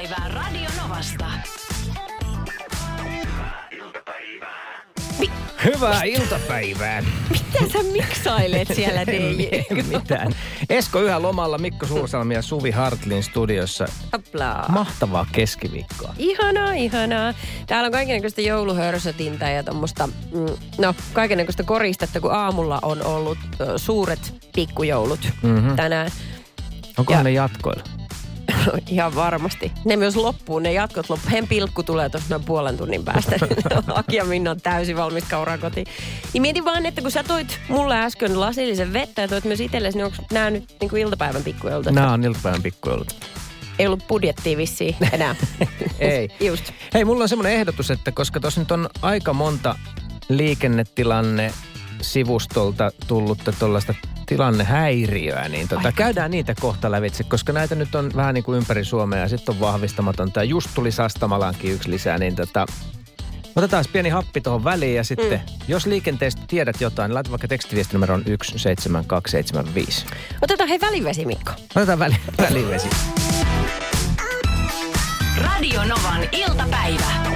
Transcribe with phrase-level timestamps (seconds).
[0.00, 1.26] iltapäivää Radio Novasta.
[5.64, 7.02] Hyvää iltapäivää.
[7.30, 9.42] Mitä sä miksailet siellä, DJ?
[9.70, 10.32] Ei mitään.
[10.70, 13.86] Esko yhä lomalla, Mikko Suursalmi ja Suvi Hartlin studiossa.
[14.12, 14.66] Hoplaa.
[14.68, 16.14] Mahtavaa keskiviikkoa.
[16.18, 17.34] Ihanaa, ihanaa.
[17.66, 20.46] Täällä on kaikenlaista jouluhörsötintä ja tuommoista, mm,
[20.78, 23.38] no kaikenlaista koristetta, kun aamulla on ollut
[23.76, 25.76] suuret pikkujoulut mm-hmm.
[25.76, 26.10] tänään.
[26.98, 27.99] Onkohan Ja- ne jatkoilla?
[28.88, 29.72] Ihan varmasti.
[29.84, 31.30] Ne myös loppuu, ne jatkot loppuu.
[31.30, 33.36] Hen pilkku tulee tuossa noin puolen tunnin päästä.
[33.94, 35.86] Aki ja Minna on täysin valmis kauraa kotiin.
[36.32, 39.98] Niin mietin vaan, että kun sä toit mulle äsken lasillisen vettä ja toit myös itsellesi,
[39.98, 41.92] niin onko nämä nyt niin kuin iltapäivän pikkujoulut?
[41.92, 43.16] Nämä on iltapäivän pikkujoulut.
[43.78, 45.36] Ei ollut budjettia vissiin enää.
[45.98, 46.28] Ei.
[46.40, 46.72] Just.
[46.94, 49.74] Hei, mulla on semmoinen ehdotus, että koska tuossa nyt on aika monta
[50.28, 51.52] liikennetilanne
[52.00, 53.94] sivustolta tullutta tuollaista
[54.30, 58.84] tilannehäiriöä, niin tota, käydään niitä kohta lävitse, koska näitä nyt on vähän niin kuin ympäri
[58.84, 60.40] Suomea ja sitten on vahvistamatonta.
[60.40, 62.66] Ja just tuli Sastamalaankin yksi lisää, niin tota,
[63.56, 65.64] otetaan pieni happi tuohon väliin ja sitten, mm.
[65.68, 70.06] jos liikenteestä tiedät jotain, niin laita vaikka tekstiviestinumeroon 17275.
[70.42, 71.52] Otetaan hei välivesi, Mikko.
[71.76, 72.88] Otetaan väli, välivesi.
[75.36, 77.29] Radio Novan iltapäivä.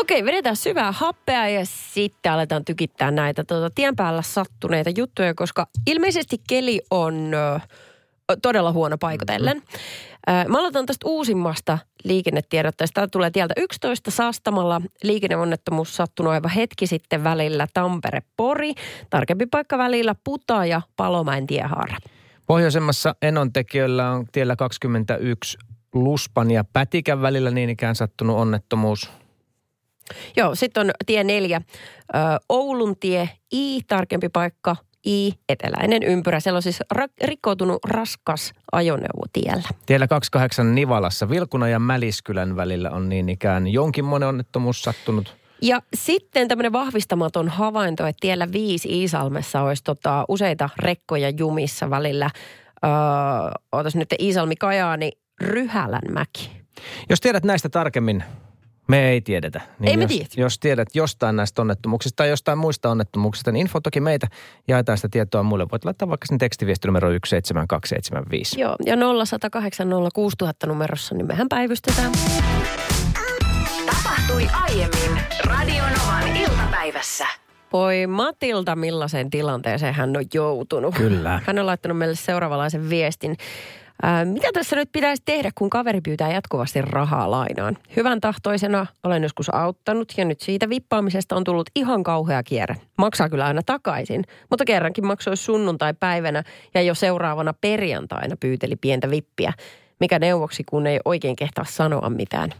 [0.00, 5.66] Okei, vedetään syvää happea ja sitten aletaan tykittää näitä tuota, tien päällä sattuneita juttuja, koska
[5.86, 7.60] ilmeisesti keli on ö,
[8.42, 9.62] todella huono paikotellen.
[10.28, 12.94] Ö, Mä aloitan tästä uusimmasta liikennetiedotteesta.
[12.94, 14.80] Tämä tulee tieltä 11 Saastamalla.
[15.02, 18.72] Liikenneonnettomuus sattunut aivan hetki sitten välillä Tampere-Pori.
[19.10, 21.96] Tarkempi paikka välillä Puta ja Palomäen tiehaara.
[22.46, 25.58] Pohjoisemmassa Enontekijöllä on tiellä 21
[25.94, 29.10] Luspan ja Pätikän välillä niin ikään sattunut onnettomuus.
[30.36, 31.60] Joo, sitten on tie neljä,
[32.14, 36.40] ö, Oulun tie, I, tarkempi paikka, I, eteläinen ympyrä.
[36.40, 39.68] Siellä on siis ra- rikkoutunut raskas ajoneuvo tiellä.
[39.86, 45.36] Tiellä 28 Nivalassa Vilkuna ja Mäliskylän välillä on niin ikään jonkinmoinen onnettomuus sattunut.
[45.62, 52.30] Ja sitten tämmöinen vahvistamaton havainto, että tiellä 5 Iisalmessa olisi tota, useita rekkoja jumissa välillä.
[52.84, 52.90] Öö,
[53.72, 56.50] ootas nyt Iisalmi Kajaani, Ryhälänmäki.
[57.10, 58.24] Jos tiedät näistä tarkemmin,
[58.90, 59.60] me ei tiedetä.
[59.78, 60.40] Niin Ei me jos, tiedetä.
[60.40, 64.26] Jos tiedät jostain näistä onnettomuuksista tai jostain muista onnettomuuksista, niin info toki meitä
[64.68, 65.66] jaetaan sitä tietoa muille.
[65.72, 68.60] Voit laittaa vaikka sen tekstiviesti numero 17275.
[68.60, 72.12] Joo, ja 0108 06000 numerossa, niin mehän päivystetään.
[73.86, 77.26] Tapahtui aiemmin Radio Novan iltapäivässä.
[77.72, 80.94] Voi Matilda, millaiseen tilanteeseen hän on joutunut.
[80.94, 81.40] Kyllä.
[81.46, 83.36] Hän on laittanut meille seuraavanlaisen viestin.
[84.02, 87.78] Ää, mitä tässä nyt pitäisi tehdä, kun kaveri pyytää jatkuvasti rahaa lainaan?
[87.96, 92.76] Hyvän tahtoisena olen joskus auttanut ja nyt siitä vippaamisesta on tullut ihan kauhea kierre.
[92.98, 96.44] Maksaa kyllä aina takaisin, mutta kerrankin maksoi sunnuntai-päivänä
[96.74, 99.52] ja jo seuraavana perjantaina pyyteli pientä vippiä.
[100.00, 102.50] Mikä neuvoksi, kun ei oikein kehtaa sanoa mitään.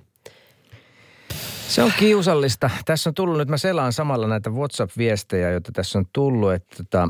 [1.68, 2.70] Se on kiusallista.
[2.84, 7.08] Tässä on tullut nyt, mä selaan samalla näitä WhatsApp-viestejä, joita tässä on tullut, että tota,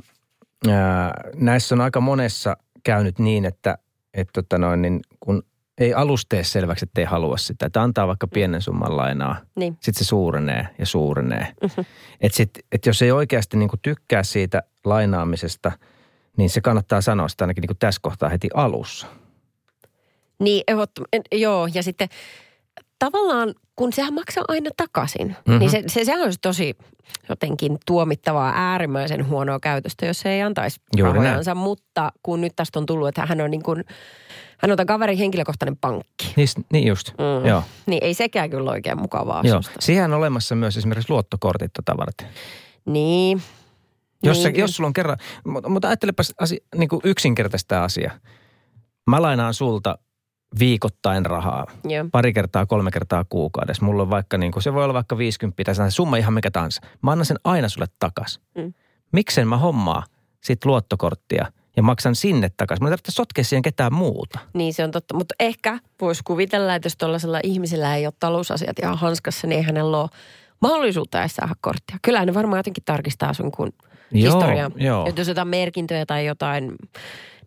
[0.68, 3.78] ää, näissä on aika monessa käynyt niin, että,
[4.14, 5.42] että tota noin, niin kun
[5.78, 7.66] ei alustee selväksi, että ei halua sitä.
[7.66, 9.36] Että antaa vaikka pienen summan lainaa.
[9.56, 9.76] Niin.
[9.80, 11.52] Sitten se suurenee ja suurenee.
[11.62, 11.84] Mm-hmm.
[12.20, 15.72] Että sit, et jos ei oikeasti niinku tykkää siitä lainaamisesta,
[16.36, 19.06] niin se kannattaa sanoa sitä ainakin niinku tässä kohtaa heti alussa.
[20.38, 20.62] Niin,
[21.32, 22.08] joo, ja sitten
[23.04, 25.36] tavallaan, kun sehän maksaa aina takaisin, Mhm.
[25.46, 25.58] mm-hmm.
[25.58, 26.76] niin se, se, sehän olisi tosi
[27.28, 31.24] jotenkin tuomittavaa äärimmäisen huonoa käytöstä, jos se ei antaisi Juuri näin.
[31.24, 31.54] rahojansa.
[31.54, 33.84] Mutta kun nyt tästä on tullut, että hän on niin kuin,
[34.58, 36.32] hän on tämän kaverin henkilökohtainen pankki.
[36.36, 37.46] Niin, niin just, mm.
[37.48, 37.62] joo.
[37.86, 39.58] Niin ei sekään kyllä oikein mukavaa joo.
[39.58, 39.76] asusta.
[39.80, 42.28] Siihen on olemassa myös esimerkiksi luottokortit tota varten.
[42.84, 43.42] Niin.
[44.22, 45.16] Jos, niin, se, jos sulla on kerran,
[45.68, 48.10] mutta, ajattelepas asia, niin kuin yksinkertaista asia.
[49.10, 49.98] Mä lainaan sulta
[50.58, 51.66] viikoittain rahaa.
[51.84, 52.04] Joo.
[52.12, 53.84] Pari kertaa, kolme kertaa kuukaudessa.
[53.84, 56.82] Mulla on vaikka, niin kuin, se voi olla vaikka 50 tai summa ihan mikä tahansa.
[57.02, 58.40] Mä annan sen aina sulle takas.
[58.54, 58.74] Mm.
[59.12, 60.04] Miksen mä hommaa
[60.40, 61.46] sit luottokorttia
[61.76, 62.84] ja maksan sinne takaisin?
[62.84, 64.38] Mä ei tarvitse sotkea siihen ketään muuta.
[64.54, 68.78] Niin se on totta, mutta ehkä voisi kuvitella, että jos tuollaisella ihmisellä ei ole talousasiat
[68.78, 70.08] ihan hanskassa, niin ei hänellä ole
[70.60, 71.96] mahdollisuutta edes saada korttia.
[72.02, 73.72] Kyllä ne varmaan jotenkin tarkistaa sun kun
[74.14, 74.70] historiaa.
[74.76, 75.12] joo.
[75.16, 76.74] Jos jotain merkintöjä tai jotain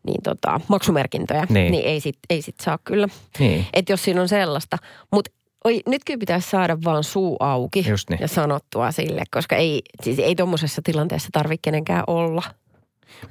[0.08, 1.72] niin tota, maksumerkintöjä, Niin.
[1.72, 3.08] niin, ei, sit, ei sit saa kyllä.
[3.40, 3.66] Niin.
[3.74, 4.78] Että jos siinä on sellaista.
[5.12, 5.32] Mutta
[5.64, 8.22] oi, nyt kyllä pitäisi saada vaan suu auki Just niin.
[8.22, 12.44] ja sanottua sille, koska ei, siis ei tuommoisessa tilanteessa tarvitse kenenkään olla.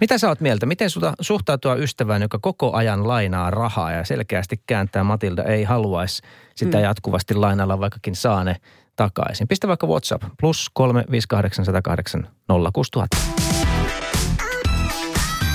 [0.00, 0.66] Mitä sä oot mieltä?
[0.66, 6.22] Miten suta, suhtautua ystävään, joka koko ajan lainaa rahaa ja selkeästi kääntää Matilda ei haluaisi
[6.54, 6.84] sitä mm.
[6.84, 8.56] jatkuvasti lainalla, vaikkakin saa ne
[8.96, 9.48] takaisin?
[9.48, 12.28] Pistä vaikka WhatsApp plus 358
[12.72, 13.16] 06000.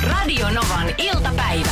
[0.09, 1.71] Radio Novan iltapäivä.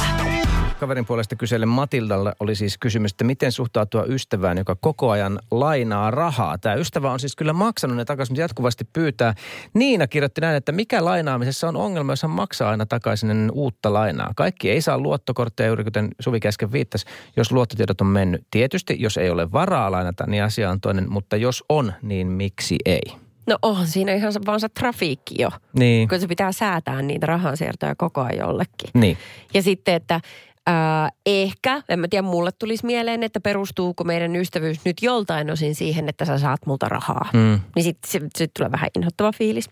[0.79, 6.11] kaverin puolesta kysellen Matildalla oli siis kysymys, että miten suhtautua ystävään, joka koko ajan lainaa
[6.11, 6.57] rahaa.
[6.57, 9.33] Tämä ystävä on siis kyllä maksanut ne takaisin, mutta jatkuvasti pyytää.
[9.73, 13.93] Niina kirjoitti näin, että mikä lainaamisessa on ongelma, jos hän maksaa aina takaisin ennen uutta
[13.93, 14.31] lainaa.
[14.35, 17.05] Kaikki ei saa luottokortteja, juuri kuten Suvi käsken viittasi,
[17.37, 18.47] jos luottotiedot on mennyt.
[18.51, 22.75] Tietysti, jos ei ole varaa lainata, niin asia on toinen, mutta jos on, niin miksi
[22.85, 23.24] ei?
[23.47, 25.49] No onhan siinä ihan se- vaan se trafiikki jo,
[25.79, 28.89] Niin, kun se pitää säätää niitä rahansiirtoja koko ajan jollekin.
[28.93, 29.17] niin.
[29.53, 30.21] Ja sitten, että
[30.67, 35.75] ää, ehkä, en mä tiedä, mulle tulisi mieleen, että perustuuko meidän ystävyys nyt joltain osin
[35.75, 37.29] siihen, että sä saat multa rahaa.
[37.33, 37.59] Mm.
[37.75, 39.69] Niin sitten sit, sit tulee vähän inhottava fiilis.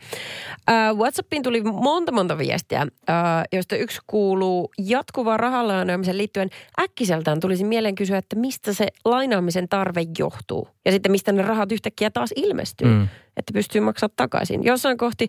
[0.68, 6.50] Ää, Whatsappiin tuli monta monta viestiä, ää, joista yksi kuuluu jatkuvaan rahalainaamiseen liittyen.
[6.81, 10.68] Äkkiseltään tulisi mieleen kysyä, että mistä se lainaamisen tarve johtuu.
[10.86, 13.07] Ja sitten mistä ne rahat yhtäkkiä taas ilmestyy, mm.
[13.38, 14.63] että pystyy maksamaan takaisin.
[14.63, 15.28] Jossain kohti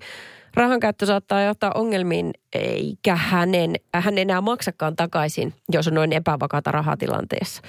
[0.55, 6.73] rahan käyttö saattaa johtaa ongelmiin, eikä hänen, hän enää maksakaan takaisin, jos on noin epävakaata
[6.73, 7.63] rahatilanteessa.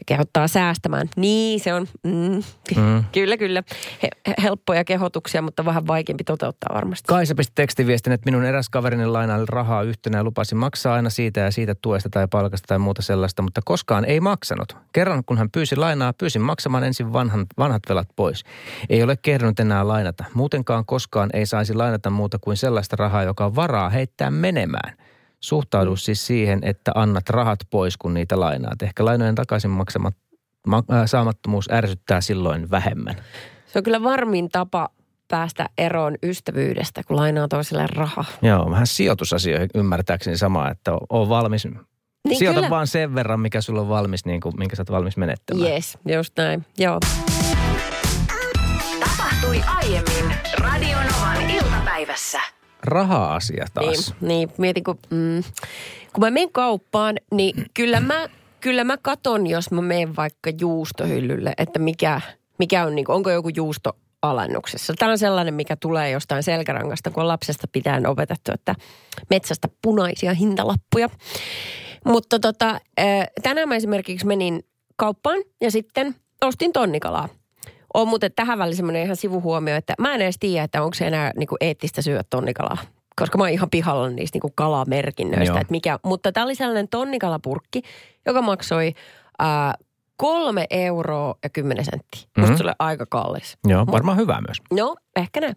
[0.00, 1.08] Ja kehottaa säästämään.
[1.16, 2.42] Niin, se on, mm,
[2.76, 3.04] Mm.
[3.12, 3.62] kyllä, kyllä.
[4.02, 7.06] He, he- helppoja kehotuksia, mutta vähän vaikeampi toteuttaa varmasti.
[7.08, 11.40] Kaisa pisti tekstiviestin, että minun eräs kaverini lainaili rahaa yhtenä ja lupasi maksaa aina siitä
[11.40, 14.76] ja siitä tuesta tai palkasta tai muuta sellaista, mutta koskaan ei maksanut.
[14.92, 18.44] Kerran kun hän pyysi lainaa, pyysin maksamaan ensin vanhan, vanhat velat pois.
[18.90, 20.24] Ei ole kehdannut enää lainata.
[20.34, 24.96] Muutenkaan koskaan ei saisi lainata muuta kuin sellaista rahaa, joka on varaa heittää menemään.
[25.40, 28.82] Suhtaudu siis siihen, että annat rahat pois, kun niitä lainaat.
[28.82, 30.14] Ehkä lainojen takaisin maksamat,
[30.66, 33.14] ma, äh, saamattomuus ärsyttää silloin vähemmän.
[33.66, 34.88] Se on kyllä varmin tapa
[35.28, 38.24] päästä eroon ystävyydestä, kun lainaa toiselle rahaa.
[38.42, 41.64] Joo, vähän sijoitusasioihin ymmärtääkseni sama, että on valmis.
[41.64, 41.80] Niin
[42.28, 42.70] Niin Sijoita kyllä.
[42.70, 45.70] vaan sen verran, mikä sulla on valmis, niin kuin, minkä sä oot valmis menettämään.
[45.70, 46.66] Yes, just näin.
[46.78, 47.00] Joo.
[49.00, 52.57] Tapahtui aiemmin Radionovan iltapäivässä.
[52.82, 54.14] Raha-asia taas.
[54.20, 55.42] Niin, niin mietin, kun, mm,
[56.12, 58.28] kun mä menen kauppaan, niin kyllä mä,
[58.60, 62.20] kyllä mä katon, jos mä menen vaikka juustohyllylle, että mikä,
[62.58, 64.94] mikä on, niin kuin, onko joku juusto alennuksessa.
[64.98, 68.74] Tämä on sellainen, mikä tulee jostain selkärangasta, kun on lapsesta pitäen opetettu, että
[69.30, 71.08] metsästä punaisia hintalappuja.
[72.04, 72.80] Mutta tota,
[73.42, 74.62] tänään mä esimerkiksi menin
[74.96, 77.28] kauppaan ja sitten ostin tonnikalaa.
[77.94, 81.06] On muuten tähän väliin semmoinen ihan sivuhuomio, että mä en edes tiedä, että onko se
[81.06, 82.78] enää niinku eettistä syödä tonnikalaa.
[83.16, 85.44] Koska mä oon ihan pihalla niistä niinku kalamerkinnöistä.
[85.52, 85.60] Joo.
[85.60, 87.82] Että mikä, mutta tämä oli sellainen tonnikalapurkki,
[88.26, 88.94] joka maksoi
[89.38, 89.74] ää,
[90.16, 92.20] kolme euroa ja kymmenen senttiä.
[92.36, 92.58] Musta Mhm.
[92.58, 93.58] se oli aika kallis.
[93.66, 94.56] Joo, varmaan hyvä myös.
[94.82, 95.56] No, ehkä näin.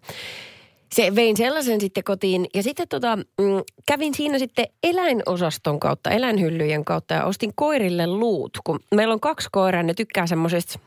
[0.94, 3.24] Se vein sellaisen sitten kotiin ja sitten tota, mm,
[3.86, 8.50] kävin siinä sitten eläinosaston kautta, eläinhyllyjen kautta ja ostin koirille luut.
[8.64, 10.78] Kun meillä on kaksi koiraa, ne tykkää semmoisesta,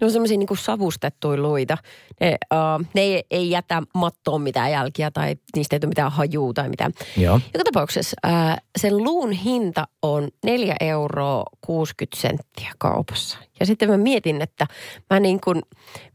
[0.00, 1.78] ne on semmoisia niin savustettuja luita.
[2.20, 6.54] Ne, uh, ne ei, ei jätä mattoon mitään jälkiä tai niistä ei tule mitään hajuu
[6.54, 6.92] tai mitään.
[7.16, 7.40] Joo.
[7.54, 13.38] Joka tapauksessa ää, sen luun hinta on 4 euroa 60 senttiä kaupassa.
[13.60, 14.66] Ja sitten mä mietin, että
[15.10, 15.62] mä niin kuin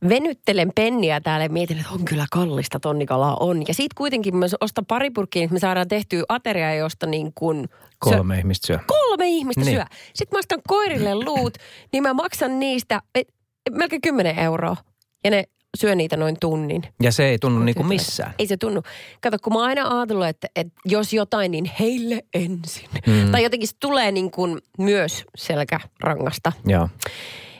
[0.09, 3.63] venyttelen penniä täällä ja mietin, että on kyllä kallista tonnikalaa on.
[3.67, 7.69] Ja siitä kuitenkin mä ostan pari purkkiä, että me saadaan tehtyä ateriaa, josta niin kuin
[7.99, 8.79] Kolme ihmistä syö.
[8.87, 9.73] kolme ihmistä Niin.
[9.75, 9.83] syö.
[10.13, 11.53] Sitten mä ostan koirille luut,
[11.93, 13.27] niin mä maksan niistä et,
[13.71, 14.77] melkein 10 euroa.
[15.23, 15.43] Ja ne
[15.77, 16.81] syö niitä noin tunnin.
[17.01, 18.33] Ja se ei tunnu niin kuin missään.
[18.39, 18.83] Ei se tunnu.
[19.21, 22.89] Kato, kun mä oon aina ajatellut, että, että jos jotain, niin heille ensin.
[23.07, 23.31] Mm.
[23.31, 26.51] Tai jotenkin se tulee niin kuin myös selkärangasta.
[26.65, 26.89] Joo.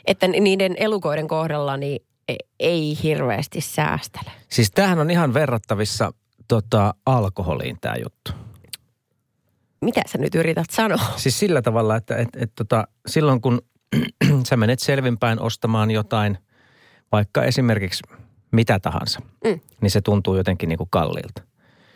[0.06, 4.30] Että niiden elukoiden kohdalla niin e- ei hirveästi säästele.
[4.48, 6.12] Siis tämähän on ihan verrattavissa
[6.48, 8.32] tota, alkoholiin tämä juttu.
[9.80, 11.04] Mitä sä nyt yrität sanoa?
[11.16, 13.62] Siis sillä tavalla, että et, et, tota, silloin kun
[14.48, 16.38] sä menet selvinpäin ostamaan jotain,
[17.12, 18.02] vaikka esimerkiksi
[18.52, 19.60] mitä tahansa, Mm.
[19.80, 21.42] niin se tuntuu jotenkin niin kuin kalliilta.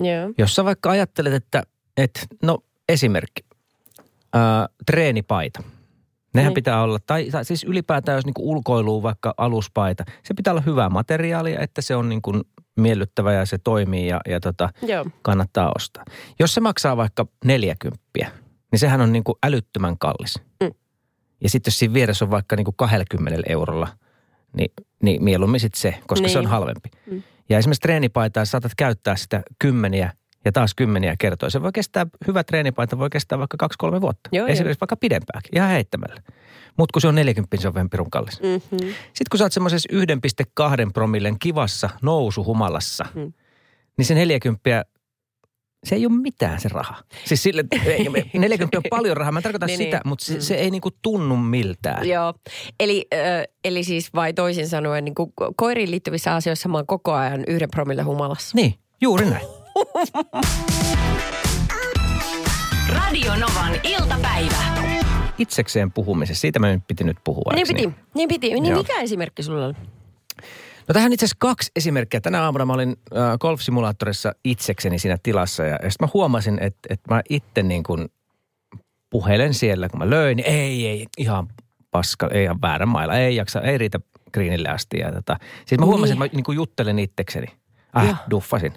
[0.00, 0.32] Joo.
[0.38, 1.62] Jos sä vaikka ajattelet, että,
[1.96, 2.58] että no
[2.88, 3.42] esimerkki,
[4.32, 5.62] ää, treenipaita.
[6.34, 6.54] Nehän Niin.
[6.54, 10.88] pitää olla, tai, tai siis ylipäätään jos niinku ulkoiluu vaikka aluspaita, se pitää olla hyvää
[10.88, 12.32] materiaalia, että se on niinku
[12.76, 15.04] miellyttävä ja se toimii ja, ja tota, Joo.
[15.22, 16.04] kannattaa ostaa.
[16.40, 18.02] Jos se maksaa vaikka 40,
[18.72, 20.34] niin sehän on niinku älyttömän kallis.
[20.62, 20.70] Mm.
[21.44, 23.88] Ja sitten jos siinä vieressä on vaikka niinku 20 eurolla,
[24.56, 24.70] niin,
[25.02, 26.50] niin mieluummin sitten se, koska se on Niin.
[26.50, 26.88] halvempi.
[27.10, 27.22] Mm.
[27.48, 30.12] Ja esimerkiksi treenipaitaa saatat käyttää sitä kymmeniä
[30.44, 31.50] ja taas kymmeniä kertoja.
[31.50, 34.30] Se voi kestää, hyvä treenipaita voi kestää vaikka kaksi-kolme vuotta.
[34.32, 36.22] Joo, Esimerkiksi vaikka pidempääkin, ihan heittämällä.
[36.78, 38.40] Mutta kun se on 40, se on vähän pirun kallis.
[38.42, 38.78] Mm-hmm.
[38.88, 43.32] Sitten kun sä oot semmoisessa 1,2 promillen kivassa nousuhumalassa, Mm.
[43.98, 44.84] niin se 40
[45.84, 46.96] se ei ole mitään se raha.
[47.24, 50.08] Siis sille, ei, 40 on paljon rahaa, mä en tarkoita Niin, sitä, niin.
[50.08, 50.40] mutta se, Mm.
[50.40, 52.08] se ei niinku tunnu miltään.
[52.08, 52.34] Joo,
[52.80, 53.16] eli, ö,
[53.64, 57.70] eli siis vai toisin sanoen niin kuin koiriin liittyvissä asioissa mä oon koko ajan yhden
[57.70, 58.50] promille humalassa.
[58.56, 59.46] Niin, juuri näin.
[62.88, 64.64] Radio Novan iltapäivä.
[65.38, 67.52] Itsekseen puhumisessa, siitä me nyt piti nyt puhua.
[67.54, 68.48] Niin piti, niin piti.
[68.54, 68.78] Niin Joo.
[68.78, 69.74] mikä esimerkki sulla oli?
[70.88, 72.20] No tähän itse asiassa kaksi esimerkkiä.
[72.20, 76.80] Tänä aamuna mä olin äh, golfsimulaattorissa itsekseni siinä tilassa ja, ja sitten mä huomasin, että,
[76.90, 78.08] että mä itse niin kuin
[79.10, 81.48] puhelen siellä, kun mä löin, niin ei, ei, ihan
[81.90, 84.00] paska, ei ihan väärä mailla, ei jaksa, ei riitä
[84.34, 84.98] greenille asti.
[84.98, 85.36] Ja tota,
[85.66, 86.24] siis mä huomasin, Niin.
[86.24, 87.46] että mä niin kuin juttelen itsekseni.
[87.96, 88.14] Äh, Joo.
[88.30, 88.72] duffasin.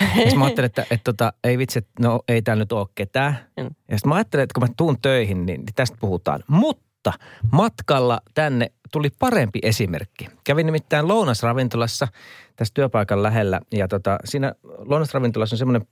[0.00, 2.86] Ja sitten mä ajattelin, että, että tota, ei vitsi, että no ei täällä nyt ole
[2.94, 3.38] ketään.
[3.56, 3.64] Mm.
[3.64, 6.44] Ja sitten mä ajattelin, että kun mä tuun töihin, niin, niin tästä puhutaan.
[6.46, 7.12] Mutta
[7.52, 10.28] matkalla tänne tuli parempi esimerkki.
[10.44, 12.08] Kävin nimittäin lounasravintolassa
[12.56, 13.60] tässä työpaikan lähellä.
[13.72, 15.86] Ja tota, siinä lounasravintolassa on semmoinen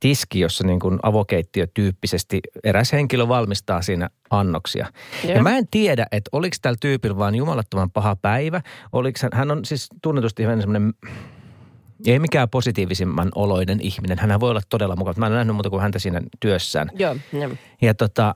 [0.00, 4.86] tiski, jossa niin kuin avokeittiö tyyppisesti eräs henkilö valmistaa siinä annoksia.
[5.24, 5.34] Joo.
[5.34, 8.60] Ja mä en tiedä, että oliko tällä tyypillä vaan jumalattoman paha päivä.
[8.92, 10.94] Oliko hän, hän on siis tunnetusti hyvin semmoinen
[12.06, 14.18] ei mikään positiivisimman oloinen ihminen.
[14.18, 15.14] Hän voi olla todella mukava.
[15.18, 16.90] Mä en nähnyt muuta kuin häntä siinä työssään.
[16.98, 17.50] Joo, joo.
[17.82, 18.34] Ja tota,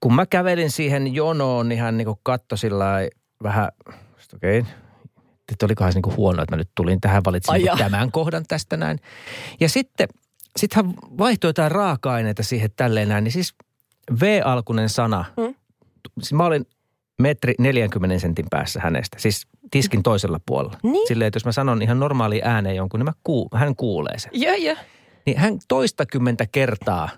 [0.00, 2.94] kun mä kävelin siihen jonoon, niin hän niinku katsoi sillä
[3.42, 3.68] vähän,
[4.34, 4.72] okei, okay,
[5.52, 8.76] että olikohan se niinku huono, että mä nyt tulin tähän, valitsin niinku tämän kohdan tästä
[8.76, 8.98] näin.
[9.60, 10.08] Ja sitten,
[10.56, 13.54] sit hän vaihtoi jotain raaka-aineita siihen tälleen näin, niin siis
[14.20, 15.24] V-alkunen sana.
[15.40, 15.54] Hmm.
[16.20, 16.66] Siis mä olin
[17.18, 20.78] metri 40 sentin päässä hänestä, siis tiskin toisella puolella.
[20.82, 21.08] Niin.
[21.08, 24.30] Silleen, että jos mä sanon ihan normaali ääneen jonkun, niin mä kuul, hän kuulee sen.
[24.34, 24.76] Joo, joo.
[25.26, 27.08] Niin hän toistakymmentä kertaa,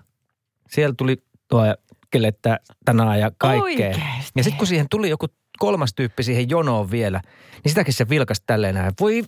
[0.69, 1.75] siellä tuli tuo
[2.13, 3.63] kelettä tänään ja kaikkea.
[3.63, 4.01] Oikeesti?
[4.35, 5.25] Ja sitten kun siihen tuli joku
[5.59, 7.21] kolmas tyyppi siihen jonoon vielä,
[7.63, 8.93] niin sitäkin se vilkas tälleen näin.
[8.99, 9.23] Voi,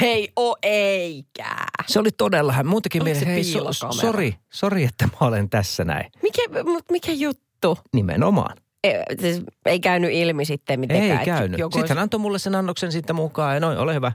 [0.00, 1.56] Hei, o eikä.
[1.86, 5.84] se oli todella, hän muutenkin Oliko mieleen, hei, so, sori, sori, että mä olen tässä
[5.84, 6.10] näin.
[6.22, 7.78] Mikä, mut mikä juttu?
[7.94, 8.56] Nimenomaan.
[8.84, 11.18] Ei, siis ei käynyt ilmi sitten mitenkään.
[11.18, 11.58] Ei käynyt.
[11.58, 14.12] joku Sitten hän antoi mulle sen annoksen sitten mukaan ja noin, ole hyvä.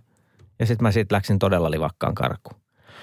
[0.59, 2.61] Ja sitten mä siitä läksin todella livakkaan karkuun.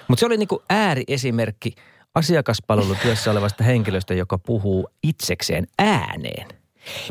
[0.09, 1.75] Mutta se oli niinku ääriesimerkki
[2.17, 6.47] asiakaspalvelutyössä olevasta henkilöstä, joka puhuu itsekseen ääneen.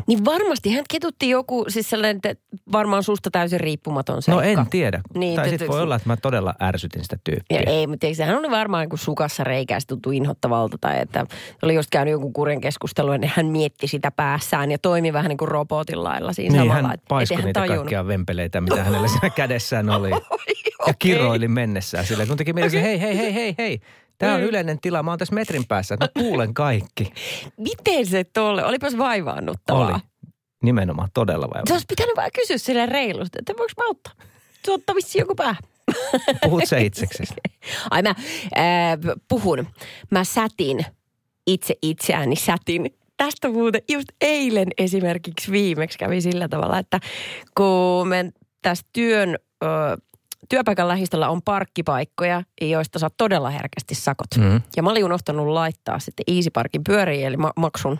[0.06, 4.42] Niin varmasti hän ketutti joku, siis sellainen, että varmaan susta täysin riippumaton seikka.
[4.42, 5.00] No en tiedä.
[5.14, 7.60] Niin, tai te- sitten te- voi olla, että mä todella ärsytin sitä tyyppiä.
[7.60, 11.26] Ja ei, mutta eikö sehän oli varmaan joku sukassa reikää, se tuntui inhottavalta tai että
[11.62, 15.38] oli just käynyt joku kurjen keskustelu ja hän mietti sitä päässään ja toimi vähän niin
[15.38, 16.88] kuin robotin lailla siinä Niin, samalla.
[16.88, 17.78] hän paiskoi eihän niitä tajunnut.
[17.84, 20.10] kaikkia vempeleitä, mitä hänellä siinä kädessään oli.
[20.10, 20.16] Ja
[20.80, 20.94] Okei.
[20.98, 23.80] kiroili mennessään silleen, kun teki mielessä, hei, hei, hei, hei, hei.
[24.18, 24.46] Tämä on Mm.
[24.46, 27.12] yleinen tila, mä oon tässä metrin päässä, mä kuulen kaikki.
[27.56, 28.64] Miten se tolle?
[28.64, 29.88] Olipas vaivaannuttavaa.
[29.94, 29.98] Oli.
[30.62, 31.62] Nimenomaan todella vai?
[31.66, 34.12] Se olisi pitänyt vaan kysyä sille reilusti, että voiko mä auttaa?
[34.64, 35.56] Se ottaa vissiin joku pää.
[36.44, 37.34] Puhut sä itseksesi?
[37.90, 38.14] Ai mä
[38.54, 39.66] ää, puhun.
[40.10, 40.86] Mä sätin
[41.46, 42.90] itse itseäni sätin.
[43.16, 47.00] Tästä muuten just eilen esimerkiksi viimeksi kävi sillä tavalla, että
[47.56, 48.32] kun me
[48.62, 49.66] tässä työn, ö,
[50.48, 54.36] työpaikan lähistöllä on parkkipaikkoja, joista saa todella herkästi sakot.
[54.38, 54.60] Mm.
[54.76, 57.98] Ja mä olin unohtanut laittaa sitten Easy Parkin pyöriin, eli ma- maksun.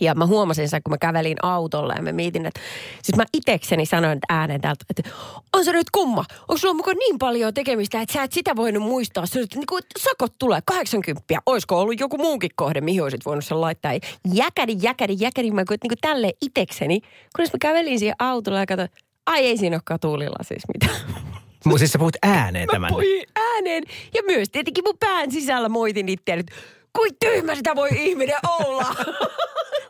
[0.00, 2.60] Ja mä huomasin sen, kun mä kävelin autolla ja mä mietin, että...
[3.02, 5.10] Siis mä itekseni sanoin ääneen täältä, että
[5.52, 6.24] on se nyt kumma.
[6.40, 9.26] Onko sulla mukaan niin paljon tekemistä, että sä et sitä voinut muistaa?
[9.26, 9.66] Se, että niin
[9.98, 11.22] sakot tulee, 80.
[11.46, 13.92] Olisiko ollut joku muunkin kohde, mihin olisit voinut sen laittaa?
[14.34, 15.50] Jäkäri, jäkäri, jäkäri.
[15.50, 17.00] Mä niin kuin tälleen itekseni.
[17.36, 18.88] Kunnes mä kävelin siihen autolla ja katsoin,
[19.26, 21.32] ai ei siinä olekaan tuulilla siis mitään.
[21.64, 22.88] Mutta siis sä puhut ääneen Mä tämän.
[22.88, 23.82] puhuin ääneen
[24.14, 26.52] ja myös tietenkin mun pään sisällä moitin itseäni, että
[26.92, 28.86] kuin tyhmä sitä voi ihminen olla.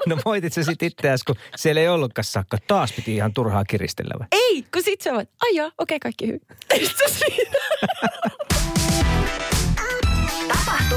[0.07, 2.59] No moitit sä sit itseäsi, kun siellä ei ollutkaan sakka.
[2.67, 4.27] Taas piti ihan turhaa kiristellä vai?
[4.33, 6.41] Ei, kun sit sä voit, ai okei kaikki hyvin.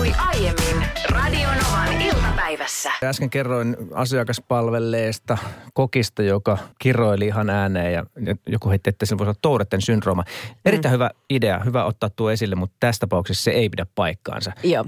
[0.05, 2.91] Tapahtui aiemmin Radionovan iltapäivässä.
[3.03, 5.37] Äsken kerroin asiakaspalvelleesta
[5.73, 8.05] kokista, joka kiroili ihan ääneen ja
[8.47, 10.23] joku heitti, että sillä voisi olla Touretten syndrooma.
[10.65, 14.51] Erittäin hyvä idea, hyvä ottaa tuo esille, mutta tässä tapauksessa se ei pidä paikkaansa.
[14.63, 14.85] Joo.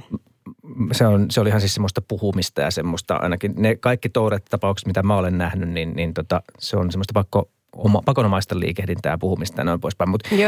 [0.91, 5.03] Se, on, se oli ihan siis semmoista puhumista ja semmoista ainakin ne kaikki Tourette-tapaukset, mitä
[5.03, 9.61] mä olen nähnyt, niin, niin tota, se on semmoista pakko, oma, pakonomaista liikehdintää ja puhumista
[9.61, 10.09] ja noin poispäin.
[10.09, 10.41] Mutta nyt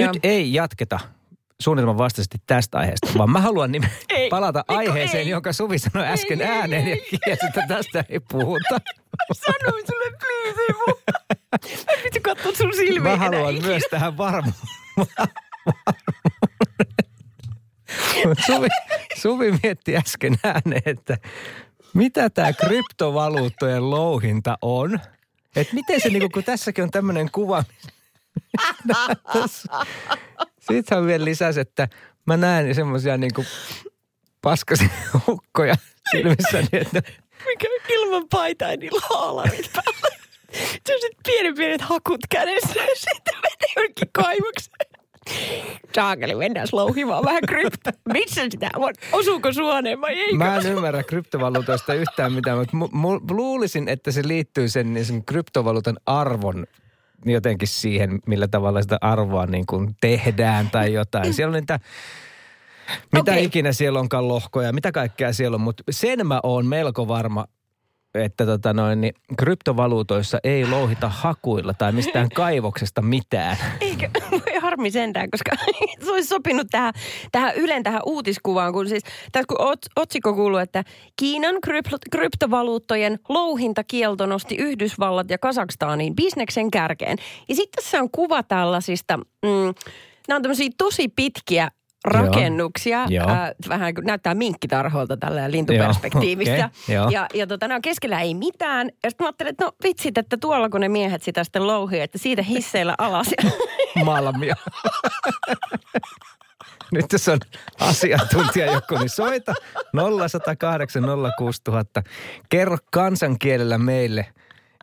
[0.00, 0.12] joo.
[0.22, 1.00] ei jatketa
[1.62, 5.28] suunnitelman vastaisesti tästä aiheesta, vaan mä haluan nime- Ei, palata Mikko, aiheeseen, ei.
[5.28, 7.08] jonka Suvi sanoi äsken ei, ääneen ei.
[7.12, 8.78] ja kielsi, että tästä ei puhuta.
[9.46, 10.94] Sanoin sulle, please, ei mun.
[11.86, 13.66] Mä piti katsoa sun silmiin Mä haluan ikinä.
[13.68, 14.54] myös tähän varmuuden.
[18.46, 18.66] Suvi,
[19.16, 21.18] Suvi mietti äsken ääneen, että
[21.94, 25.00] mitä tämä kryptovaluuttojen louhinta on.
[25.56, 27.64] Että miten se, niinku, kun tässäkin on tämmöinen kuva.
[30.72, 31.88] Sitten hän vielä lisäsi, että
[32.26, 33.44] mä näen semmoisia niinku
[34.42, 34.88] paskasia
[35.26, 35.74] hukkoja
[36.10, 37.02] silmissäni, että
[37.46, 40.16] Mikä ilman paitaa ja niillä haalarit päällä.
[40.86, 44.96] Se on sitten pienen pienet hakut kädessä ja sitten menee jonnekin kaivokseen.
[45.94, 47.90] Saakeli, mennään louhimaan vähän krypto.
[48.12, 48.94] Missä sitä on?
[49.12, 50.34] Osuuko suoneen vai eikö?
[50.36, 55.06] Mä en ymmärrä kryptovaluutoista yhtään mitään, mutta mu- mu- luulisin, että se liittyy sen, niin
[55.06, 56.66] sen kryptovaluutan arvon
[57.26, 61.34] jotenkin siihen, millä tavalla sitä arvoa niin kuin tehdään tai jotain.
[61.34, 61.80] Siellä on niitä,
[63.12, 63.44] mitä okay.
[63.44, 67.44] ikinä siellä onkaan lohkoja, mitä kaikkea siellä on, mutta sen mä oon melko varma,
[68.14, 73.56] että tota noin, niin kryptovaluutoissa ei louhita hakuilla tai mistään kaivoksesta mitään.
[73.80, 74.08] Eikö?
[74.86, 75.50] Harmi sentään, koska
[76.04, 76.94] se olisi sopinut tähän,
[77.32, 79.02] tähän Ylen tähän uutiskuvaan, kun siis
[79.32, 80.84] tässä kun ot, otsikko kuuluu, että
[81.16, 87.18] Kiinan krypt, kryptovaluuttojen louhintakielto nosti Yhdysvallat ja Kazakstaniin bisneksen kärkeen.
[87.48, 89.74] Ja sitten tässä on kuva tällaisista, mm,
[90.28, 91.70] nämä on tämmöisiä tosi pitkiä
[92.04, 93.06] rakennuksia.
[93.08, 93.30] Joo.
[93.30, 96.56] Äh, vähän näyttää minkkitarhoilta tällä lintuperspektiivistä.
[96.56, 97.10] Joo, okei, joo.
[97.10, 98.90] ja, ja tota, nämä on keskellä ei mitään.
[99.02, 102.00] Ja sitten mä ajattelin, että no vitsit, että tuolla kun ne miehet sitä sitten louhii,
[102.00, 103.30] että siitä hisseillä alas.
[104.04, 104.56] Malmia.
[106.92, 107.38] Nyt jos on
[107.80, 109.54] asiantuntija joku, niin soita
[110.18, 111.02] 0108
[111.38, 112.02] 06000.
[112.48, 114.26] Kerro kansankielellä meille,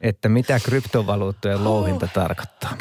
[0.02, 2.78] että mitä kryptovaluuttojen louhinta tarkoittaa.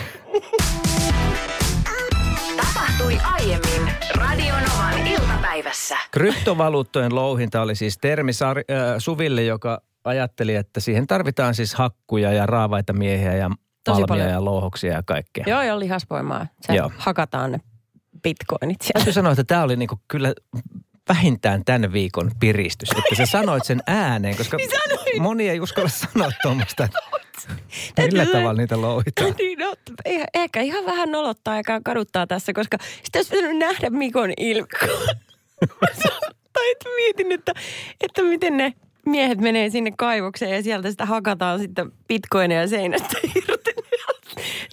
[2.57, 5.99] Tapahtui aiemmin Radionovan iltapäivässä.
[6.11, 8.55] Kryptovaluuttojen louhinta oli siis termi äh,
[8.99, 13.51] Suville, joka ajatteli, että siihen tarvitaan siis hakkuja ja raavaita miehiä ja
[13.85, 14.31] Tosi paljon.
[14.31, 15.45] ja louhoksia ja kaikkea.
[15.47, 16.47] Joo, joo, lihasvoimaa.
[16.61, 16.93] Se Joo.
[16.97, 17.61] hakataan ne
[18.23, 18.99] bitcoinit sieltä.
[18.99, 20.35] Täytyy sanoa, että tämä oli niinku kyllä
[21.09, 24.57] vähintään tämän viikon piristys, että sä sanoit sen ääneen, koska
[25.05, 26.89] Niin moni ei uskalla sanoa tuommoista,
[27.99, 29.35] millä tavalla niitä louhitaan.
[29.39, 29.75] Niin, no,
[30.09, 34.67] eh- ehkä ihan vähän nolottaa ja kaduttaa tässä, koska sitä olisi pitänyt nähdä Mikon ilmi.
[36.53, 37.53] tai mietin, että,
[38.01, 38.73] että miten ne
[39.07, 43.62] miehet menee sinne kaivokseen ja sieltä sitä hakataan sitten bitcoineja seinästä irti.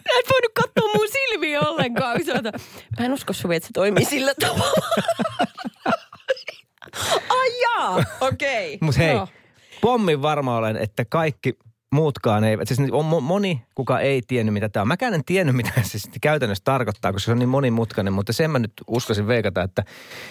[0.05, 2.25] Nää et voinut katsoa mun silmiä ollenkaan.
[2.25, 2.61] sä oot-
[2.99, 4.87] Mä en usko Suvi, että se toimii sillä tavalla.
[7.29, 8.77] Ai jaa, okei.
[8.81, 9.27] Mutta hei, No.
[9.81, 11.53] pommin varma olen, että kaikki
[11.91, 12.67] muutkaan eivät.
[12.67, 14.87] Siis on mo- moni, kuka ei tiennyt, mitä tämä on.
[14.87, 18.13] Mäkään en tiennyt, mitä se sitten käytännössä tarkoittaa, koska se on niin monimutkainen.
[18.13, 19.83] Mutta sen mä nyt uskoisin veikata, että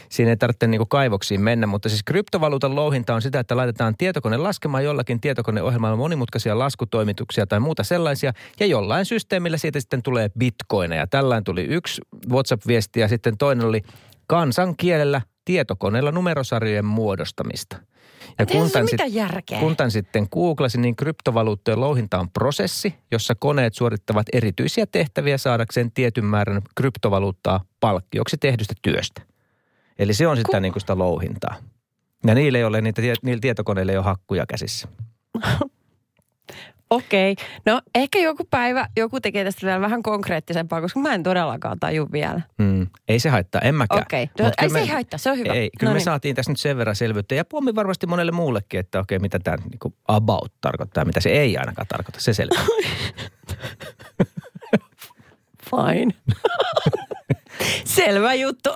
[0.09, 1.67] siinä ei tarvitse niinku kaivoksiin mennä.
[1.67, 7.61] Mutta siis kryptovaluutan louhinta on sitä, että laitetaan tietokone laskemaan jollakin tietokoneohjelmalla monimutkaisia laskutoimituksia tai
[7.61, 8.33] muuta sellaisia.
[8.61, 11.07] Ja jollain systeemillä siitä sitten tulee bitcoineja.
[11.07, 13.83] Tällainen tuli yksi WhatsApp-viesti ja sitten toinen oli
[14.27, 17.77] kansankielellä tietokoneella numerosarjojen muodostamista.
[18.39, 19.61] Ja kun tän ole sit- järkeä.
[19.61, 25.93] kun tämän sitten googlasin, niin kryptovaluuttojen louhinta on prosessi, jossa koneet suorittavat erityisiä tehtäviä saadakseen
[25.93, 29.23] tietyn määrän kryptovaluuttaa palkkioksi tehdystä työstä.
[29.99, 31.55] Eli se on sitä, Ku- niin kuin sitä louhintaa.
[32.27, 34.89] Ja niille ei ole, niitä, niillä tietokoneilla ei ole hakkuja käsissä.
[36.91, 37.37] Okei.
[37.67, 42.09] No ehkä joku päivä joku tekee tästä vielä vähän konkreettisempaa, koska mä en todellakaan taju
[42.13, 42.41] vielä.
[42.59, 42.87] Mm.
[43.09, 44.03] Ei se haittaa, en mäkään.
[44.03, 44.31] Okei.
[44.41, 45.53] Mut Ei kyllä se ei haittaa, se on hyvä.
[45.53, 46.05] Ei, kyllä No me niin.
[46.05, 47.35] saatiin tässä nyt sen verran selvyyttä.
[47.35, 51.57] Ja pommi varmasti monelle muullekin, että okei, mitä tämä niin about tarkoittaa, mitä se ei
[51.57, 52.21] ainakaan tarkoita.
[52.21, 52.61] Se selvä.
[55.71, 56.15] Fine.
[57.85, 58.71] Selvä juttu.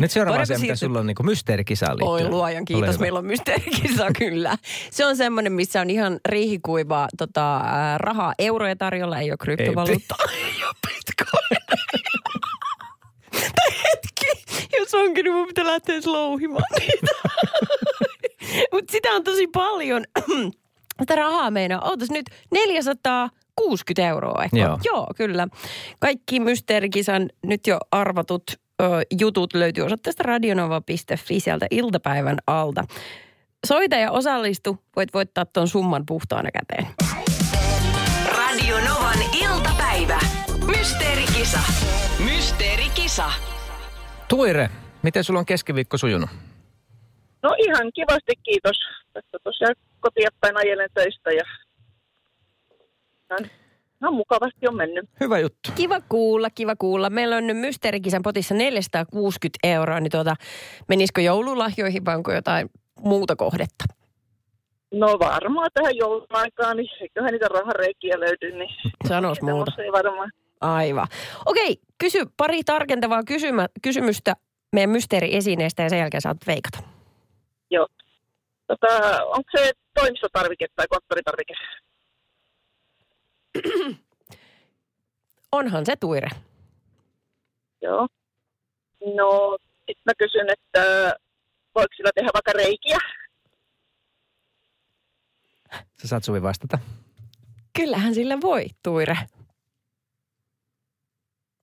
[0.00, 2.26] Nyt seuraava asia, mitä sulla on niin mysteerikisaan liittyen.
[2.26, 4.56] Oi luojan kiitos, meillä on mysteerikisa kyllä.
[4.90, 7.60] Se on semmoinen, missä on ihan riihikuivaa tota,
[7.96, 10.14] rahaa, euroja tarjolla, ei ole kryptovaluutta.
[10.32, 11.58] Ei ole bitcoin.
[13.32, 14.26] tai hetki,
[14.78, 17.12] jos onkin, niin mun pitää lähteä edes louhimaan niitä.
[18.72, 20.04] Mutta sitä on tosi paljon.
[20.96, 21.80] Tätä rahaa meinaa.
[21.88, 22.26] Ootas nyt
[23.58, 24.56] 460 euroa ehkä.
[24.56, 24.78] Joo.
[24.84, 25.48] Joo, kyllä.
[26.00, 28.42] Kaikki mysteerikisan nyt jo arvatut
[28.82, 28.84] ö,
[29.20, 32.84] jutut löytyy osoitteesta radionova.fi sieltä iltapäivän alta.
[33.66, 34.78] Soita ja osallistu.
[34.96, 36.86] Voit voittaa ton summan puhtaana käteen.
[38.36, 40.18] Radio Novan iltapäivä.
[40.66, 41.58] Mysteerikisa.
[42.24, 43.24] Mysteerikisa.
[44.28, 44.70] Tuire,
[45.02, 46.30] miten sulla on keskiviikko sujunut?
[47.42, 48.76] No ihan kivasti, kiitos.
[49.12, 51.44] Tässä tosiaan kotia päin ajelen töistä ja
[53.30, 53.50] ihan,
[54.00, 55.10] ihan mukavasti on mennyt.
[55.20, 55.70] Hyvä juttu.
[55.74, 57.10] Kiva kuulla, kiva kuulla.
[57.10, 60.34] Meillä on nyt mysteerikisan potissa 460 euroa, niin tuota,
[60.88, 63.84] menisikö joululahjoihin vai onko jotain muuta kohdetta?
[64.94, 68.70] No varmaan tähän joulun aikaan, niin eiköhän niitä rahareikiä löydy, niin
[69.08, 69.82] Sanois muuta.
[69.82, 70.30] ei varmaan.
[70.60, 71.06] Aivan.
[71.46, 74.34] Okei, kysy pari tarkentavaa kysymä, kysymystä
[74.72, 76.78] meidän mysteeriesineestä ja sen jälkeen saat veikata.
[77.70, 77.86] Joo.
[78.66, 81.54] Tota, onko se toimistotarvike tai konttoritarvike?
[85.52, 86.28] Onhan se tuire.
[87.82, 88.08] Joo.
[89.14, 91.14] No, sitten mä kysyn, että
[91.74, 92.98] voiko sillä tehdä vaikka reikiä?
[96.02, 96.78] Sä saat Suvi vastata.
[97.78, 99.16] Kyllähän sillä voi, tuire.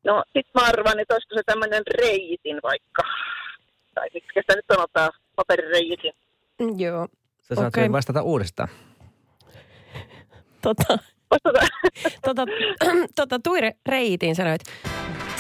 [0.04, 3.02] No, sit mä arvaan, että olisiko se tämmönen reitin vaikka.
[3.94, 6.14] Tai miksi sitä nyt sanotaan, paperireitin.
[6.60, 7.08] Mm, Joo.
[7.42, 7.92] Sä saat okay.
[7.92, 8.70] vastata uudestaan.
[10.62, 10.98] Tota,
[11.44, 11.68] Vastataan.
[12.26, 12.46] tota,
[13.16, 14.62] tota Tuire Reitin sanoit.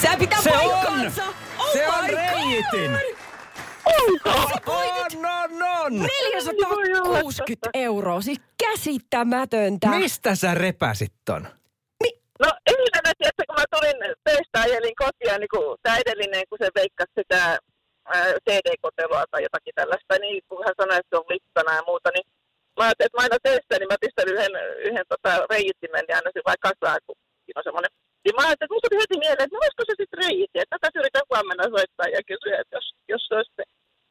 [0.02, 0.70] Sä pitää Se on!
[0.70, 1.24] paikkaansa!
[1.60, 2.92] Oh Se on reitin!
[3.86, 4.20] On,
[4.66, 5.94] on, on!
[6.00, 9.88] 460 euroa, siis käsittämätöntä.
[9.88, 11.48] Mistä sä repäsit ton?
[12.40, 16.70] No eilen, että kun mä tulin töistä ajelin kotia, niin kun tämä edellinen, kun se
[16.76, 17.40] veikkasi sitä
[18.06, 22.10] ää, CD-kotelua tai jotakin tällaista, niin kun hän sanoi, että se on lippana ja muuta,
[22.16, 22.26] niin
[22.78, 24.54] mä ajattelin, että mä aina töistä, niin mä pistän yhden,
[24.88, 27.92] yhden tota, reittimen ja annan sen vaikka kasaan, kun siinä on semmoinen.
[28.24, 30.76] Niin mä ajattelin, että musta tuli heti mieleen, että no olisiko se sitten reitti, että
[30.76, 33.64] tätä yritän huomenna soittaa ja kysyä, että jos, jos se olisi se.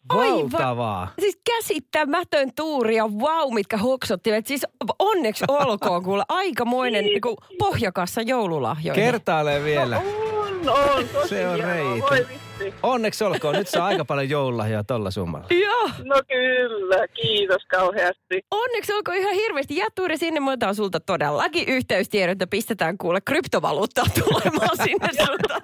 [0.08, 0.52] Aivan.
[0.52, 1.04] Valtavaa.
[1.18, 4.46] Siis käsittämätön tuuri ja vau, mitkä hoksottivat.
[4.46, 4.66] Siis
[4.98, 9.04] onneksi olkoon kuule aikamoinen niin kuin pohjakassa joululahjoihin.
[9.04, 10.02] Kertaalee vielä.
[10.32, 12.08] On, on, tosi Se on hienoa,
[12.58, 12.74] vitsi.
[12.82, 13.54] Onneksi olkoon.
[13.54, 15.46] Nyt saa aika paljon joululahjaa tolla summalla.
[15.50, 15.90] Joo.
[16.04, 18.42] No kyllä, kiitos kauheasti.
[18.50, 19.76] Onneksi olkoon ihan hirveästi.
[19.76, 25.60] Jää Tuuri sinne, mä otan sulta todellakin yhteystiedot ja pistetään kuule kryptovaluuttaa tulemaan sinne suuntaan.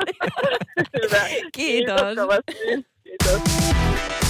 [1.02, 1.20] Hyvä.
[1.52, 2.00] Kiitos.
[2.00, 2.54] Kiitos kovasti.
[3.04, 4.29] Kiitos.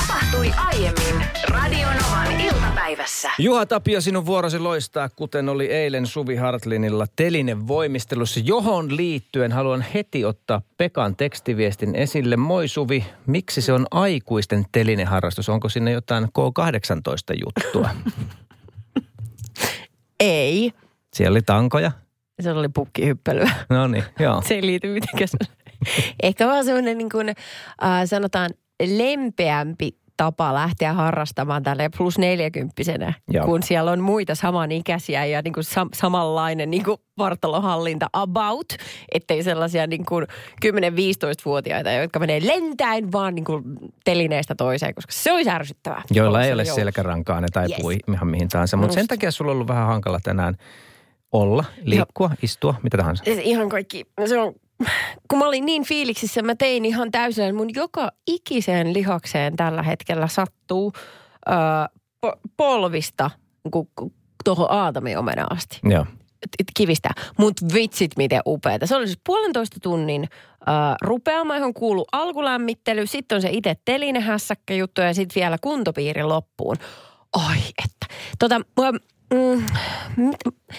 [0.00, 3.30] Tapahtui aiemmin Radionovan iltapäivässä.
[3.38, 9.84] Juha Tapio, sinun vuorosi loistaa, kuten oli eilen Suvi Hartlinilla telinen voimistelussa, johon liittyen haluan
[9.94, 12.36] heti ottaa Pekan tekstiviestin esille.
[12.36, 15.48] Moi Suvi, miksi se on aikuisten telineharrastus?
[15.48, 17.88] Onko sinne jotain K18 juttua?
[20.20, 20.72] Ei.
[21.14, 21.92] Siellä oli tankoja.
[22.40, 23.50] Se oli pukkihyppelyä.
[23.68, 24.42] No niin, joo.
[24.46, 25.28] Se ei liity mitenkään.
[26.22, 27.36] Ehkä vaan semmoinen niin kuin, äh,
[28.04, 28.50] sanotaan
[28.96, 33.46] lempeämpi tapa lähteä harrastamaan tälle plus neljäkymppisenä, Joo.
[33.46, 38.66] kun siellä on muita samanikäisiä ja niin kuin sam- samanlainen niin kuin vartalohallinta about,
[39.14, 40.26] ettei sellaisia niin kuin
[40.66, 43.62] 10-15-vuotiaita, jotka menee lentäen vaan niin kuin
[44.04, 46.02] telineestä toiseen, koska se olisi ärsyttävää.
[46.10, 48.00] Joilla ei ole selkärankaa, ne taipuu Yes.
[48.14, 48.76] ihan mihin tahansa.
[48.76, 50.54] Mutta sen takia sulla on ollut vähän hankala tänään
[51.32, 53.24] olla, liikkua, istua, mitä tahansa.
[53.24, 54.52] Siis ihan kaikki, se on,
[55.30, 60.26] kun mä olin niin fiiliksissä, mä tein ihan täysin, mun joka ikiseen lihakseen tällä hetkellä
[60.28, 60.92] sattuu
[61.48, 61.52] ö,
[62.26, 63.30] po- polvista
[63.70, 64.12] ku- ku-
[64.44, 65.80] tuohon aatamiomena asti.
[65.84, 66.06] Joo.
[66.76, 67.08] kivistä.
[67.38, 68.86] Mutta vitsit miten upeata.
[68.86, 74.74] Se oli siis puolentoista tunnin äh, rupeama, johon kuuluu alkulämmittely, sitten on se itse telinehässäkkä
[74.74, 76.76] juttu ja sitten vielä kuntopiiri loppuun.
[77.32, 78.14] Ai että.
[78.38, 78.60] Tota,
[79.34, 79.64] mm,
[80.16, 80.74] mit-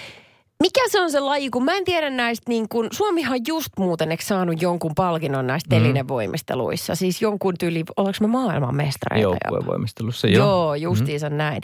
[0.63, 4.12] mikä se on se laji, kun mä en tiedä näistä niin kun, Suomihan just muuten
[4.12, 5.82] eikö saanut jonkun palkinnon näistä Mm.
[5.82, 6.95] telinevoimisteluissa.
[6.95, 9.38] Siis jonkun tyyli, ollaanko me maailmanmestareita jopa?
[9.45, 10.76] Joukkuevoimistelussa, Joo, joo.
[10.76, 11.36] Joo justiinsa mm.
[11.36, 11.62] näin.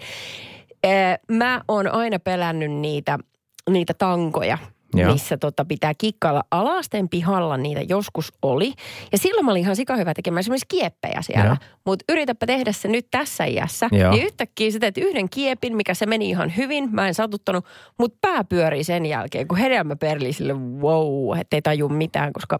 [0.83, 3.19] Eh, Mä oon aina pelännyt niitä,
[3.69, 4.57] niitä tankoja,
[4.95, 5.13] Joo.
[5.13, 8.73] Missä tota pitää kikkailla alasteen pihalla, niitä joskus oli.
[9.11, 11.57] Ja silloin mä olin ihan sikahyvä tekemään esimerkiksi kieppejä siellä.
[11.85, 13.89] Mutta yritäpä tehdä se nyt tässä iässä.
[13.91, 14.11] Joo.
[14.11, 16.89] Niin yhtäkkiä sä teet yhden kiepin, mikä se meni ihan hyvin.
[16.91, 17.65] Mä en satuttanut,
[17.97, 22.59] mutta pää pyörii sen jälkeen, kun hedelmä perli sille wow, ettei taju mitään, koska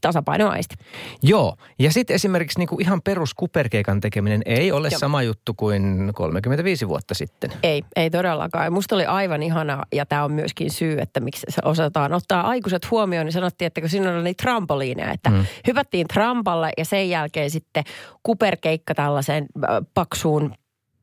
[0.00, 0.74] tasapainoaisti.
[1.22, 4.98] Joo, ja sitten esimerkiksi niinku ihan perus kuperkeikan tekeminen ei ole Joo.
[4.98, 7.50] sama juttu kuin 35 vuotta sitten.
[7.62, 8.72] Ei, ei todellakaan.
[8.72, 12.90] Musta oli aivan ihana, ja tämä on myöskin syy, että miksi se osataan ottaa aikuiset
[12.90, 15.44] huomioon, niin sanottiin, että kun siinä oli niitä trampoliineja, että mm.
[15.66, 17.84] hypättiin trampalle ja sen jälkeen sitten
[18.22, 19.46] kuperkeikka tällaiseen
[19.94, 20.54] paksuun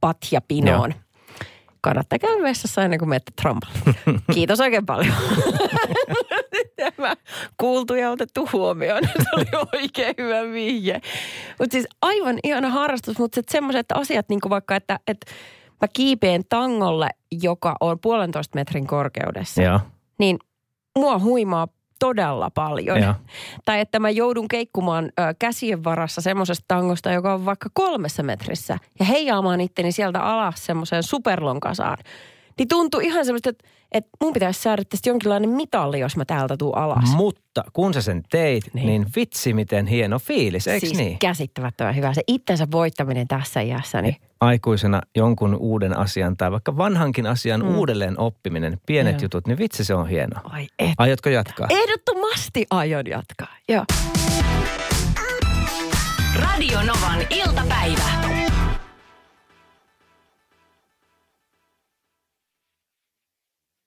[0.01, 0.93] patjapinoon.
[1.81, 3.95] Kannattaa käydä vessassa ennen kuin menette trampalle.
[4.33, 5.13] Kiitos oikein paljon.
[6.95, 7.15] Tämä
[7.57, 9.01] kuultu ja otettu huomioon.
[9.23, 11.01] Se oli oikein hyvä vihje.
[11.59, 15.31] Mutta siis aivan ihana harrastus, mutta semmoiset asiat, niin kuin vaikka, että, että
[15.81, 17.09] mä kiipeen tangolle,
[17.41, 19.79] joka on puolentoista metrin korkeudessa, Joo,
[20.19, 20.39] niin
[20.97, 21.67] mua huimaa
[21.99, 23.01] todella paljon.
[23.01, 23.13] joo.
[23.65, 28.77] Tai että mä joudun keikkumaan ö, käsien varassa semmoisesta tangosta, joka on vaikka kolmessa metrissä
[28.99, 31.97] ja heijaamaan itteni sieltä alas semmoiseen superlonkasaan.
[32.57, 36.57] Niin tuntuu ihan semmoista, että, että mun pitäisi saada tästä jonkinlainen mitalli, jos mä täältä
[36.57, 37.15] tuun alas.
[37.15, 39.05] Mutta kun sä sen teit, niin, Niin.
[39.15, 41.19] vitsi miten hieno fiilis, eikö siis niin?
[41.19, 42.13] käsittämättömän hyvä.
[42.13, 47.75] Se itsensä voittaminen tässä iässä, niin Aikuisena jonkun uuden asian tai vaikka vanhankin asian mm.
[47.77, 49.21] uudelleen oppiminen, pienet Joo.
[49.21, 50.41] jutut, niin vitsi se on hienoa.
[50.43, 50.89] ai et.
[50.97, 51.67] Aiotko jatkaa?
[51.69, 53.85] Ehdottomasti aion jatkaa, joo.
[56.35, 58.42] Radio Novan iltapäivä.